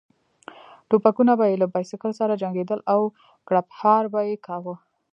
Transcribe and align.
ټوپکونه 0.89 1.33
به 1.39 1.45
یې 1.51 1.55
له 1.61 1.67
بایسکل 1.73 2.11
سره 2.19 2.39
جنګېدل 2.41 2.79
او 2.93 3.01
کړپهار 3.47 4.03
به 4.13 4.21
یې 4.29 4.35
کاوه. 4.45 4.75